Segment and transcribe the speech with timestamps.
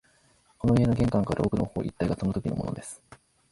[0.57, 3.03] この家の玄関から奥の方一帯がそのときのものです